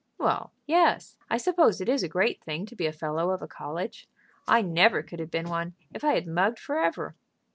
"Well, 0.17 0.51
yes; 0.65 1.15
I 1.29 1.37
suppose 1.37 1.79
it 1.79 1.87
is 1.87 2.01
a 2.01 2.09
great 2.09 2.43
thing 2.43 2.65
to 2.65 2.75
be 2.75 2.87
a 2.87 2.91
fellow 2.91 3.29
of 3.29 3.43
a 3.43 3.47
college. 3.47 4.09
I 4.47 4.63
never 4.63 5.03
could 5.03 5.19
have 5.19 5.29
been 5.29 5.47
one 5.47 5.75
if 5.93 6.03
I 6.03 6.15
had 6.15 6.25
mugged 6.25 6.57
forever." 6.57 7.13